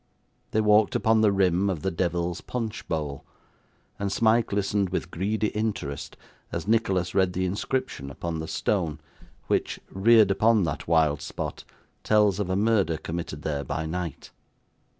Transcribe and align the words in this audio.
They 0.49 0.61
walked 0.61 0.95
upon 0.95 1.21
the 1.21 1.31
rim 1.31 1.69
of 1.69 1.83
the 1.83 1.91
Devil's 1.91 2.41
Punch 2.41 2.87
Bowl; 2.87 3.23
and 3.99 4.11
Smike 4.11 4.51
listened 4.51 4.89
with 4.89 5.11
greedy 5.11 5.49
interest 5.49 6.17
as 6.51 6.67
Nicholas 6.67 7.13
read 7.13 7.33
the 7.33 7.45
inscription 7.45 8.09
upon 8.09 8.39
the 8.39 8.47
stone 8.47 8.97
which, 9.45 9.79
reared 9.91 10.31
upon 10.31 10.63
that 10.63 10.87
wild 10.87 11.21
spot, 11.21 11.65
tells 12.03 12.39
of 12.39 12.49
a 12.49 12.55
murder 12.55 12.97
committed 12.97 13.43
there 13.43 13.63
by 13.63 13.85
night. 13.85 14.31